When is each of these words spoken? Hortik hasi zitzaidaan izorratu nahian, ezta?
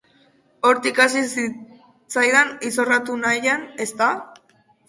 Hortik 0.69 1.01
hasi 1.03 1.21
zitzaidaan 1.33 2.57
izorratu 2.71 3.21
nahian, 3.27 3.71
ezta? 3.87 4.13